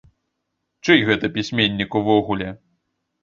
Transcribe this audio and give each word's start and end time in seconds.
Чый 0.87 1.03
гэта 1.09 1.29
пісьменнік 1.35 1.99
увогуле? 1.99 2.49